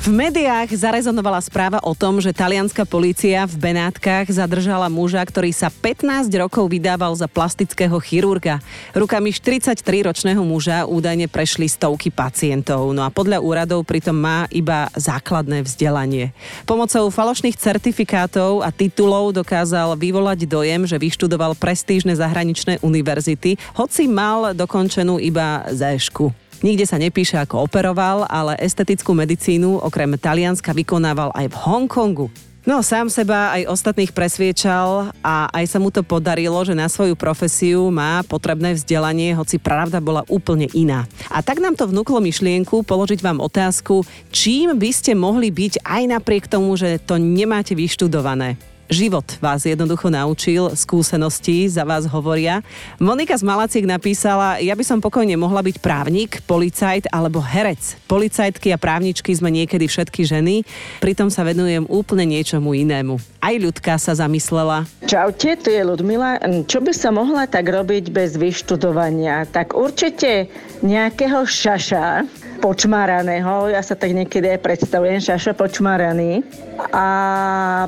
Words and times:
V 0.00 0.08
médiách 0.08 0.72
zarezonovala 0.72 1.44
správa 1.44 1.76
o 1.84 1.92
tom, 1.92 2.24
že 2.24 2.32
talianská 2.32 2.88
polícia 2.88 3.44
v 3.44 3.68
Benátkach 3.68 4.32
zadržala 4.32 4.88
muža, 4.88 5.20
ktorý 5.20 5.52
sa 5.52 5.68
15 5.68 6.24
rokov 6.40 6.72
vydával 6.72 7.12
za 7.12 7.28
plastického 7.28 8.00
chirurga. 8.00 8.64
Rukami 8.96 9.28
43-ročného 9.28 10.40
muža 10.40 10.88
údajne 10.88 11.28
prešli 11.28 11.68
stovky 11.68 12.08
pacientov, 12.08 12.96
no 12.96 13.04
a 13.04 13.12
podľa 13.12 13.44
úradov 13.44 13.84
pritom 13.84 14.16
má 14.16 14.48
iba 14.48 14.88
základné 14.96 15.68
vzdelanie. 15.68 16.32
Pomocou 16.64 17.12
falošných 17.12 17.60
certifikátov 17.60 18.64
a 18.64 18.72
titulov 18.72 19.36
dokázal 19.36 20.00
vyvolať 20.00 20.48
dojem, 20.48 20.88
že 20.88 20.96
vyštudoval 20.96 21.60
prestížne 21.60 22.16
zahraničné 22.16 22.80
univerzity, 22.80 23.60
hoci 23.76 24.08
mal 24.08 24.56
dokončenú 24.56 25.20
iba 25.20 25.68
zéšku. 25.68 26.49
Nikde 26.60 26.84
sa 26.84 27.00
nepíše, 27.00 27.40
ako 27.40 27.64
operoval, 27.64 28.28
ale 28.28 28.52
estetickú 28.60 29.16
medicínu 29.16 29.80
okrem 29.80 30.12
Talianska 30.20 30.76
vykonával 30.76 31.32
aj 31.32 31.48
v 31.48 31.56
Hongkongu. 31.56 32.28
No, 32.68 32.84
sám 32.84 33.08
seba 33.08 33.56
aj 33.56 33.72
ostatných 33.72 34.12
presviečal 34.12 35.16
a 35.24 35.48
aj 35.48 35.64
sa 35.64 35.80
mu 35.80 35.88
to 35.88 36.04
podarilo, 36.04 36.60
že 36.60 36.76
na 36.76 36.92
svoju 36.92 37.16
profesiu 37.16 37.88
má 37.88 38.20
potrebné 38.28 38.76
vzdelanie, 38.76 39.32
hoci 39.32 39.56
pravda 39.56 40.04
bola 40.04 40.28
úplne 40.28 40.68
iná. 40.76 41.08
A 41.32 41.40
tak 41.40 41.64
nám 41.64 41.72
to 41.72 41.88
vnúklo 41.88 42.20
myšlienku 42.20 42.84
položiť 42.84 43.24
vám 43.24 43.40
otázku, 43.40 44.04
čím 44.28 44.76
by 44.76 44.90
ste 44.92 45.16
mohli 45.16 45.48
byť 45.48 45.80
aj 45.80 46.02
napriek 46.12 46.44
tomu, 46.52 46.76
že 46.76 47.00
to 47.00 47.16
nemáte 47.16 47.72
vyštudované. 47.72 48.60
Život 48.90 49.38
vás 49.38 49.62
jednoducho 49.62 50.10
naučil, 50.10 50.74
skúsenosti 50.74 51.70
za 51.70 51.86
vás 51.86 52.10
hovoria. 52.10 52.58
Monika 52.98 53.38
z 53.38 53.46
Malaciek 53.46 53.86
napísala, 53.86 54.58
ja 54.58 54.74
by 54.74 54.82
som 54.82 54.98
pokojne 54.98 55.38
mohla 55.38 55.62
byť 55.62 55.78
právnik, 55.78 56.42
policajt 56.42 57.06
alebo 57.14 57.38
herec. 57.38 57.78
Policajtky 58.10 58.74
a 58.74 58.82
právničky 58.82 59.30
sme 59.30 59.54
niekedy 59.54 59.86
všetky 59.86 60.26
ženy, 60.26 60.66
pritom 60.98 61.30
sa 61.30 61.46
venujem 61.46 61.86
úplne 61.86 62.34
niečomu 62.34 62.74
inému. 62.74 63.22
Aj 63.38 63.54
ľudka 63.54 63.94
sa 63.94 64.10
zamyslela. 64.18 64.90
Čaute, 65.06 65.54
tu 65.62 65.70
je 65.70 65.86
Ludmila. 65.86 66.42
Čo 66.66 66.82
by 66.82 66.90
som 66.90 67.14
mohla 67.14 67.46
tak 67.46 67.70
robiť 67.70 68.10
bez 68.10 68.34
vyštudovania? 68.34 69.46
Tak 69.54 69.78
určite 69.78 70.50
nejakého 70.82 71.46
šaša, 71.46 72.26
počmáraného, 72.60 73.72
ja 73.72 73.80
sa 73.80 73.96
tak 73.96 74.12
niekedy 74.12 74.52
aj 74.52 74.60
predstavujem, 74.60 75.18
šaša 75.18 75.56
počmáraný. 75.56 76.44
A 76.92 77.06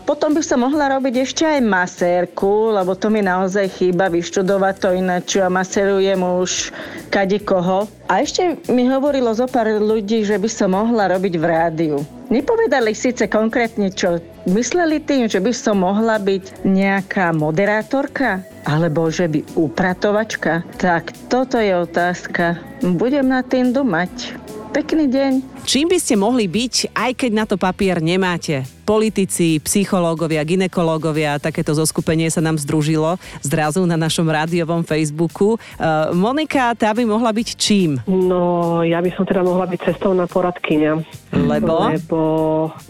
potom 0.08 0.32
by 0.32 0.42
som 0.42 0.64
mohla 0.64 0.96
robiť 0.96 1.14
ešte 1.28 1.44
aj 1.44 1.60
masérku, 1.60 2.72
lebo 2.72 2.96
to 2.96 3.12
mi 3.12 3.20
naozaj 3.20 3.68
chýba 3.68 4.08
vyštudovať 4.08 4.74
to 4.80 4.88
ináč 4.96 5.28
a 5.36 5.52
maserujem 5.52 6.18
už 6.18 6.72
kade 7.12 7.38
koho. 7.44 7.84
A 8.08 8.24
ešte 8.24 8.60
mi 8.72 8.88
hovorilo 8.88 9.32
zo 9.32 9.44
pár 9.48 9.68
ľudí, 9.68 10.24
že 10.24 10.36
by 10.40 10.48
som 10.48 10.72
mohla 10.76 11.12
robiť 11.12 11.34
v 11.36 11.44
rádiu. 11.44 11.96
Nepovedali 12.32 12.96
síce 12.96 13.28
konkrétne, 13.28 13.92
čo 13.92 14.16
mysleli 14.48 15.04
tým, 15.04 15.28
že 15.28 15.36
by 15.36 15.52
som 15.52 15.84
mohla 15.84 16.16
byť 16.16 16.64
nejaká 16.64 17.28
moderátorka, 17.36 18.40
alebo 18.64 19.12
že 19.12 19.28
by 19.28 19.44
upratovačka. 19.52 20.64
Tak 20.80 21.12
toto 21.28 21.60
je 21.60 21.76
otázka. 21.76 22.56
Budem 22.80 23.28
nad 23.28 23.44
tým 23.48 23.76
domať. 23.76 24.32
Pekný 24.72 25.04
deň. 25.04 25.32
Čím 25.68 25.92
by 25.92 25.98
ste 26.00 26.16
mohli 26.16 26.48
byť, 26.48 26.96
aj 26.96 27.12
keď 27.12 27.30
na 27.36 27.44
to 27.44 27.60
papier 27.60 28.00
nemáte? 28.00 28.64
Politici, 28.82 29.62
psychológovia, 29.62 30.42
ginekológovia, 30.42 31.38
takéto 31.38 31.72
zoskupenie 31.72 32.28
sa 32.28 32.42
nám 32.42 32.58
združilo 32.58 33.16
zrazu 33.40 33.86
na 33.86 33.94
našom 33.94 34.26
rádiovom 34.26 34.82
Facebooku. 34.82 35.56
Uh, 35.78 36.10
Monika, 36.12 36.74
tá 36.74 36.90
by 36.90 37.06
mohla 37.06 37.30
byť 37.30 37.48
čím? 37.54 38.02
No, 38.10 38.82
ja 38.82 38.98
by 38.98 39.10
som 39.14 39.24
teda 39.24 39.46
mohla 39.46 39.70
byť 39.70 39.80
cestovná 39.94 40.26
poradkyňa. 40.26 40.92
Lebo? 41.32 41.88
Lebo, 41.88 42.20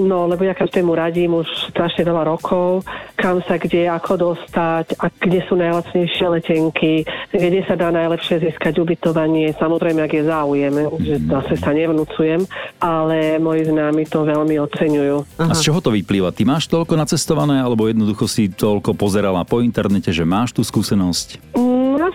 no, 0.02 0.26
lebo 0.26 0.42
ja 0.42 0.56
každému 0.56 0.96
radím 0.96 1.38
už 1.38 1.46
strašne 1.70 2.02
veľa 2.02 2.26
rokov, 2.26 2.82
kam 3.14 3.38
sa 3.46 3.54
kde, 3.60 3.86
ako 3.86 4.34
dostať 4.34 4.98
a 4.98 5.06
kde 5.12 5.40
sú 5.46 5.54
najlacnejšie 5.54 6.26
letenky, 6.26 7.06
kde 7.30 7.60
sa 7.68 7.78
dá 7.78 7.94
najlepšie 7.94 8.42
získať 8.42 8.82
ubytovanie, 8.82 9.54
samozrejme, 9.54 10.02
ak 10.02 10.12
je 10.16 10.24
záujem, 10.26 10.74
že 11.02 11.14
zase 11.22 11.54
sa 11.60 11.70
nevnúcujem, 11.70 12.42
ale 12.82 13.38
moji 13.38 13.70
známi 13.70 14.10
to 14.10 14.26
veľmi 14.26 14.58
oceňujú. 14.58 15.16
Aha. 15.38 15.50
A 15.50 15.54
z 15.54 15.70
čoho 15.70 15.78
to 15.82 15.90
vyplýva? 15.90 16.30
Ty 16.30 16.46
máš 16.46 16.70
toľko 16.70 16.94
nacestované, 16.94 17.58
alebo 17.58 17.90
jednoducho 17.90 18.30
si 18.30 18.46
toľko 18.48 18.94
pozerala 18.94 19.42
po 19.42 19.58
internete, 19.58 20.14
že 20.14 20.22
máš 20.22 20.54
tú 20.54 20.62
skúsenosť? 20.62 21.58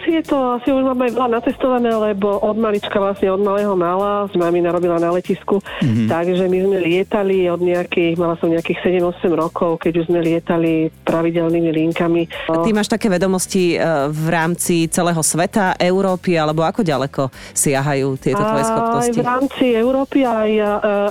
Asi 0.07 0.23
je 0.23 0.31
to, 0.31 0.40
asi 0.56 0.72
už 0.72 0.88
mám 0.88 1.03
aj 1.03 1.12
veľa 1.19 1.29
nacestované, 1.35 1.91
lebo 1.91 2.40
od 2.40 2.56
malička 2.56 2.95
vlastne 2.95 3.28
od 3.28 3.44
malého 3.44 3.75
mala, 3.75 4.23
mami 4.31 4.63
narobila 4.63 4.95
na 5.03 5.12
letisku, 5.12 5.59
mm-hmm. 5.59 6.07
takže 6.07 6.47
my 6.47 6.63
sme 6.63 6.78
lietali 6.79 7.44
od 7.51 7.59
nejakých, 7.59 8.16
mala 8.16 8.40
som 8.40 8.47
nejakých 8.47 9.03
7-8 9.03 9.28
rokov, 9.35 9.84
keď 9.84 10.00
už 10.00 10.06
sme 10.07 10.23
lietali 10.23 10.95
pravidelnými 11.03 11.75
linkami. 11.75 12.23
Ty 12.47 12.72
máš 12.72 12.88
také 12.88 13.12
vedomosti 13.12 13.75
e, 13.75 14.07
v 14.07 14.25
rámci 14.31 14.88
celého 14.88 15.19
sveta, 15.19 15.75
Európy, 15.75 16.39
alebo 16.39 16.63
ako 16.63 16.88
ďaleko 16.88 17.28
siahajú 17.51 18.16
tieto 18.16 18.39
tvoje 18.39 18.63
schopnosti? 18.63 19.12
Aj 19.12 19.19
v 19.19 19.28
rámci 19.28 19.66
Európy, 19.75 20.24
aj 20.24 20.51
e, 20.56 20.63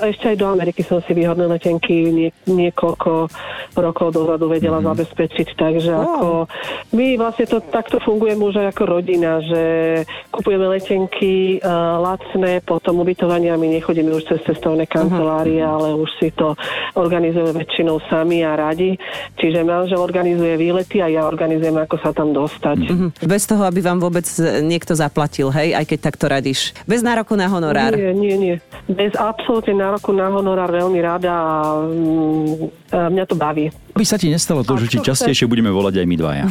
ešte 0.09 0.33
aj 0.33 0.37
do 0.41 0.49
Ameriky 0.49 0.81
som 0.81 1.05
si 1.05 1.13
výhodné 1.13 1.45
letenky 1.45 2.33
niekoľko 2.49 3.29
rokov 3.77 4.09
dozadu 4.17 4.49
vedela 4.49 4.81
mm. 4.81 4.89
zabezpečiť. 4.89 5.49
Takže 5.53 5.93
oh. 5.93 6.01
ako 6.01 6.29
my 6.97 7.07
vlastne 7.21 7.45
to 7.45 7.61
takto 7.61 8.01
fungujeme 8.01 8.41
už 8.41 8.73
ako 8.73 8.86
rodina, 8.87 9.43
že 9.43 9.63
kupujeme 10.31 10.71
letenky 10.71 11.59
uh, 11.59 11.99
lacné, 11.99 12.63
potom 12.63 13.03
ubytovania, 13.03 13.59
my 13.59 13.67
nechodíme 13.77 14.15
už 14.15 14.31
cez 14.31 14.41
cestovné 14.47 14.87
kancelárie, 14.87 15.61
uh-huh. 15.61 15.75
ale 15.75 15.89
už 15.99 16.11
si 16.23 16.31
to 16.31 16.55
organizujeme 16.95 17.53
väčšinou 17.67 17.99
sami 18.07 18.47
a 18.47 18.55
radi. 18.55 18.95
Čiže 19.37 19.67
manžel 19.67 19.99
organizuje 19.99 20.55
výlety 20.55 21.03
a 21.03 21.11
ja 21.11 21.27
organizujem, 21.27 21.75
ako 21.77 21.97
sa 21.99 22.15
tam 22.15 22.31
dostať. 22.31 22.79
Uh-huh. 22.87 23.11
Bez 23.27 23.45
toho, 23.45 23.67
aby 23.67 23.83
vám 23.83 23.99
vôbec 23.99 24.25
niekto 24.63 24.95
zaplatil, 24.95 25.51
hej, 25.51 25.75
aj 25.75 25.85
keď 25.85 25.99
takto 25.99 26.31
radíš. 26.31 26.71
Bez 26.87 27.03
nároku 27.03 27.35
na 27.35 27.51
honorár. 27.51 27.99
Nie, 27.99 28.15
nie, 28.15 28.37
nie. 28.39 28.55
Bez 28.87 29.13
absolútne 29.19 29.75
nároku 29.75 30.15
na 30.15 30.31
honorár 30.31 30.71
veľmi 30.71 31.01
rada 31.03 31.33
a 31.35 31.53
mm, 31.83 32.86
mňa 32.93 33.25
to 33.27 33.35
baví. 33.35 33.73
Aby 33.97 34.05
sa 34.05 34.21
ti 34.21 34.29
nestalo 34.29 34.61
to, 34.61 34.77
že 34.77 34.93
ti 34.93 34.99
častejšie 35.01 35.49
budeme 35.49 35.73
volať 35.73 36.05
aj 36.05 36.07
my 36.07 36.17
dvaja. 36.21 36.45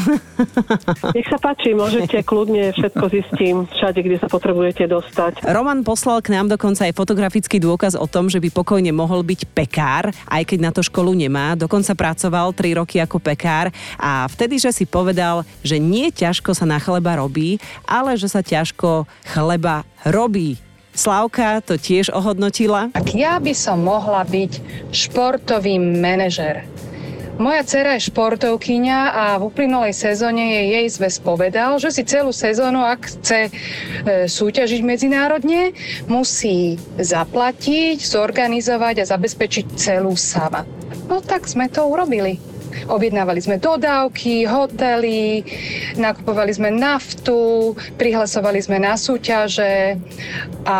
Nech 1.16 1.30
sa 1.30 1.38
páči, 1.38 1.78
môžete 1.78 2.26
kľudne 2.26 2.74
všetko 2.74 3.06
zistím, 3.14 3.56
všade, 3.70 4.02
kde 4.02 4.18
sa 4.18 4.28
potrebujete 4.28 4.90
dostať. 4.90 5.46
Roman 5.46 5.86
poslal 5.86 6.26
k 6.26 6.34
nám 6.34 6.50
dokonca 6.50 6.90
aj 6.90 6.98
fotografický 6.98 7.62
dôkaz 7.62 7.94
o 7.94 8.10
tom, 8.10 8.34
že 8.34 8.42
by 8.42 8.50
pokojne 8.50 8.90
mohol 8.90 9.22
byť 9.22 9.46
pekár, 9.54 10.10
aj 10.26 10.44
keď 10.44 10.60
na 10.60 10.72
to 10.74 10.82
školu 10.82 11.14
nemá. 11.14 11.54
Dokonca 11.54 11.94
pracoval 11.94 12.52
3 12.58 12.82
roky 12.82 12.98
ako 12.98 13.22
pekár 13.22 13.70
a 14.02 14.26
vtedy, 14.26 14.58
že 14.58 14.74
si 14.74 14.90
povedal, 14.90 15.46
že 15.62 15.78
nie 15.78 16.10
ťažko 16.10 16.58
sa 16.58 16.66
na 16.66 16.82
chleba 16.82 17.22
robí, 17.22 17.62
ale 17.86 18.18
že 18.18 18.26
sa 18.26 18.42
ťažko 18.42 19.06
chleba 19.22 19.86
robí. 20.02 20.58
Slavka 20.96 21.60
to 21.60 21.76
tiež 21.76 22.10
ohodnotila. 22.16 22.90
Ak 22.96 23.12
ja 23.12 23.36
by 23.38 23.52
som 23.52 23.84
mohla 23.84 24.24
byť 24.24 24.52
športový 24.96 25.76
manažer, 25.76 26.64
moja 27.36 27.68
dcera 27.68 28.00
je 28.00 28.08
športovkyňa 28.08 29.00
a 29.12 29.26
v 29.36 29.52
uplynulej 29.52 29.92
sezóne 29.92 30.56
jej 30.56 30.68
jej 30.72 30.88
zväz 30.88 31.20
povedal, 31.20 31.76
že 31.84 31.92
si 31.92 32.08
celú 32.08 32.32
sezónu, 32.32 32.80
ak 32.80 33.12
chce 33.12 33.40
e, 33.48 33.52
súťažiť 34.24 34.80
medzinárodne, 34.80 35.76
musí 36.08 36.80
zaplatiť, 36.96 38.00
zorganizovať 38.00 39.04
a 39.04 39.10
zabezpečiť 39.12 39.76
celú 39.76 40.16
sama. 40.16 40.64
No 41.12 41.20
tak 41.20 41.44
sme 41.52 41.68
to 41.68 41.84
urobili. 41.84 42.40
Objednávali 42.86 43.40
sme 43.40 43.58
dodávky, 43.58 44.46
hotely, 44.46 45.42
nakupovali 45.96 46.52
sme 46.52 46.70
naftu, 46.72 47.74
prihlasovali 47.96 48.60
sme 48.60 48.78
na 48.84 49.00
súťaže 49.00 50.00
a 50.68 50.80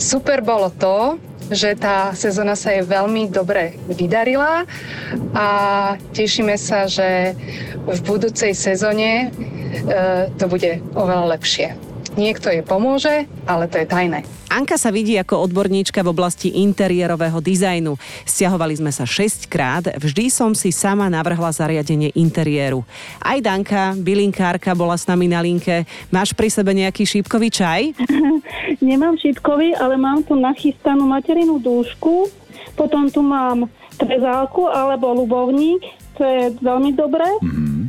super 0.00 0.40
bolo 0.40 0.72
to, 0.74 1.20
že 1.52 1.76
tá 1.76 2.16
sezóna 2.16 2.56
sa 2.56 2.72
jej 2.72 2.82
veľmi 2.82 3.28
dobre 3.28 3.76
vydarila 3.84 4.64
a 5.36 5.48
tešíme 6.16 6.56
sa, 6.56 6.88
že 6.88 7.36
v 7.84 7.98
budúcej 8.08 8.56
sezóne 8.56 9.28
e, 9.28 10.30
to 10.40 10.48
bude 10.48 10.80
oveľa 10.96 11.36
lepšie. 11.36 11.91
Niekto 12.12 12.52
jej 12.52 12.60
pomôže, 12.60 13.24
ale 13.48 13.64
to 13.72 13.80
je 13.80 13.86
tajné. 13.88 14.20
Anka 14.52 14.76
sa 14.76 14.92
vidí 14.92 15.16
ako 15.16 15.48
odborníčka 15.48 16.04
v 16.04 16.12
oblasti 16.12 16.60
interiérového 16.60 17.40
dizajnu. 17.40 17.96
Stiahovali 18.28 18.76
sme 18.76 18.92
sa 18.92 19.08
6 19.08 19.48
krát, 19.48 19.88
vždy 19.96 20.28
som 20.28 20.52
si 20.52 20.68
sama 20.76 21.08
navrhla 21.08 21.48
zariadenie 21.48 22.12
interiéru. 22.12 22.84
Aj 23.16 23.40
Danka, 23.40 23.96
bylinkárka, 23.96 24.76
bola 24.76 25.00
s 25.00 25.08
nami 25.08 25.32
na 25.32 25.40
linke. 25.40 25.88
Máš 26.12 26.36
pri 26.36 26.52
sebe 26.52 26.76
nejaký 26.76 27.08
šípkový 27.08 27.48
čaj? 27.48 27.96
Nemám 28.84 29.16
šípkový, 29.16 29.72
ale 29.72 29.96
mám 29.96 30.20
tu 30.20 30.36
nachystanú 30.36 31.08
materinú 31.08 31.56
dúšku, 31.56 32.28
potom 32.76 33.08
tu 33.08 33.24
mám 33.24 33.72
trezálku 33.96 34.68
alebo 34.68 35.16
ľubovník, 35.16 35.80
to 36.20 36.28
je 36.28 36.42
veľmi 36.60 36.92
dobré. 36.92 37.24
Mm-hmm. 37.40 37.80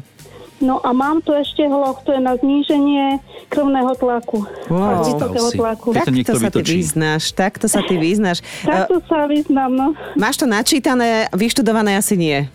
No 0.63 0.79
a 0.79 0.95
mám 0.95 1.19
tu 1.19 1.35
ešte 1.35 1.67
hloch, 1.67 2.07
to 2.07 2.15
je 2.15 2.23
na 2.23 2.39
zníženie 2.39 3.19
krvného 3.53 3.93
tlaku. 3.93 4.37
Wow. 4.67 5.05
Vysokého 5.05 5.49
si. 5.53 5.57
tlaku. 5.61 5.87
Takto 5.93 6.33
sa 6.33 6.49
ty 6.49 6.59
vytočí. 6.59 6.73
vyznáš, 6.81 7.23
takto 7.37 7.65
sa 7.69 7.79
ty 7.85 7.95
vyznáš. 8.01 8.41
Takto 8.65 8.97
sa 9.05 9.29
vyznám, 9.29 9.71
no. 9.71 9.87
E, 9.93 10.17
Máš 10.17 10.41
to 10.41 10.45
načítané, 10.49 11.29
vyštudované 11.29 12.01
asi 12.01 12.17
nie. 12.17 12.49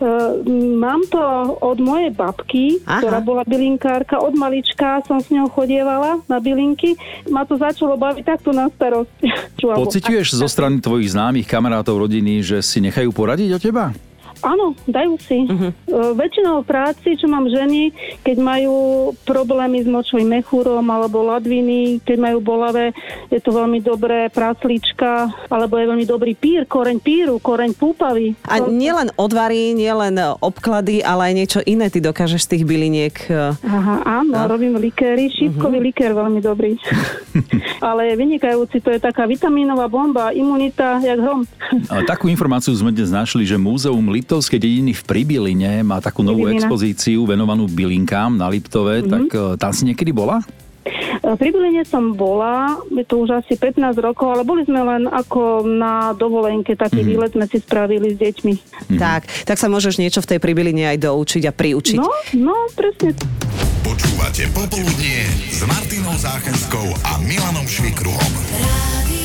Uh, 0.00 0.40
mám 0.80 1.04
to 1.12 1.20
od 1.60 1.76
mojej 1.76 2.08
babky, 2.08 2.80
Aha. 2.88 3.04
ktorá 3.04 3.20
bola 3.20 3.44
bylinkárka. 3.44 4.16
Od 4.16 4.32
malička 4.32 5.04
som 5.04 5.20
s 5.20 5.28
ňou 5.28 5.52
chodievala 5.52 6.24
na 6.24 6.40
bylinky. 6.40 6.96
Ma 7.28 7.44
to 7.44 7.60
začalo 7.60 8.00
baviť 8.00 8.24
takto 8.24 8.56
na 8.56 8.72
starosť. 8.72 9.12
Pociťuješ 9.60 10.40
zo 10.40 10.48
strany 10.48 10.80
tvojich 10.80 11.12
známych, 11.12 11.44
kamarátov, 11.44 12.00
rodiny, 12.00 12.40
že 12.40 12.64
si 12.64 12.80
nechajú 12.80 13.12
poradiť 13.12 13.50
o 13.52 13.60
teba? 13.60 13.92
Áno, 14.40 14.72
dajú 14.88 15.14
si. 15.20 15.44
Uh-huh. 15.44 15.70
Väčšinou 16.16 16.64
v 16.64 16.68
práci, 16.68 17.16
čo 17.16 17.28
mám 17.28 17.46
ženy, 17.46 17.92
keď 18.24 18.36
majú 18.40 18.76
problémy 19.24 19.84
s 19.84 19.88
močovým 19.88 20.40
mechúrom 20.40 20.84
alebo 20.84 21.24
ladviny, 21.24 22.00
keď 22.02 22.16
majú 22.18 22.38
bolavé, 22.40 22.96
je 23.28 23.40
to 23.40 23.52
veľmi 23.52 23.80
dobré 23.80 24.32
praclička, 24.32 25.28
alebo 25.52 25.76
je 25.76 25.86
veľmi 25.88 26.06
dobrý 26.08 26.32
pír, 26.34 26.64
koreň 26.64 26.98
píru, 27.00 27.36
koreň 27.38 27.76
púpavy. 27.76 28.34
A 28.48 28.64
nielen 28.64 29.12
odvary, 29.16 29.76
nielen 29.76 30.16
obklady, 30.40 31.04
ale 31.04 31.30
aj 31.30 31.34
niečo 31.36 31.60
iné 31.64 31.92
ty 31.92 32.00
dokážeš 32.00 32.48
z 32.48 32.50
tých 32.56 32.64
byliniek. 32.64 33.16
e, 33.28 33.54
Aha, 33.54 34.24
áno, 34.24 34.32
No. 34.40 34.48
robím 34.48 34.78
likéry, 34.78 35.28
šípkový 35.28 35.78
uh-huh. 35.78 35.88
likér 35.92 36.10
veľmi 36.14 36.40
dobrý. 36.40 36.78
Ale 37.80 38.12
je 38.12 38.14
vynikajúci, 38.16 38.76
to 38.80 38.92
je 38.92 39.00
taká 39.00 39.24
vitamínová 39.24 39.88
bomba, 39.88 40.30
imunita, 40.36 41.00
jak 41.00 41.16
hrom. 41.16 41.42
A 41.88 42.04
takú 42.04 42.28
informáciu 42.28 42.74
sme 42.76 42.92
dnes 42.92 43.08
našli, 43.08 43.46
že 43.48 43.56
Múzeum 43.56 44.04
Liptovskej 44.30 44.62
dediny 44.62 44.94
v 44.94 45.02
Pribiline 45.02 45.82
má 45.82 45.98
takú 45.98 46.22
novú 46.22 46.46
Pribilina. 46.46 46.62
expozíciu 46.62 47.26
venovanú 47.26 47.66
bylinkám 47.66 48.38
na 48.38 48.46
Liptove, 48.46 49.02
tak 49.02 49.26
e, 49.26 49.58
tam 49.58 49.74
si 49.74 49.82
niekedy 49.82 50.14
bola? 50.14 50.38
E, 50.86 51.34
Pri 51.34 51.50
Byline 51.50 51.82
som 51.82 52.14
bola, 52.14 52.78
je 52.94 53.02
to 53.10 53.26
už 53.26 53.42
asi 53.42 53.58
15 53.58 53.90
rokov, 53.98 54.30
ale 54.30 54.46
boli 54.46 54.62
sme 54.62 54.86
len 54.86 55.10
ako 55.10 55.66
na 55.66 56.14
dovolenke, 56.14 56.78
taký 56.78 57.02
mm-hmm. 57.02 57.10
výlet 57.10 57.30
sme 57.34 57.46
si 57.50 57.58
spravili 57.58 58.14
s 58.14 58.22
deťmi. 58.22 58.54
Tak, 59.02 59.50
tak 59.50 59.58
sa 59.58 59.66
môžeš 59.66 59.98
niečo 59.98 60.22
v 60.22 60.30
tej 60.30 60.38
pribyline 60.38 60.94
aj 60.94 61.10
doučiť 61.10 61.50
a 61.50 61.52
priučiť. 61.52 61.98
No, 61.98 62.14
no, 62.38 62.54
presne. 62.78 63.10
Počúvate 63.82 64.46
Popoludnie 64.54 65.26
s 65.50 65.66
Martinou 65.66 66.14
Záchenskou 66.14 66.86
a 67.02 67.18
Milanom 67.26 67.66
Švikruhom. 67.66 68.30
Rádio 68.62 69.19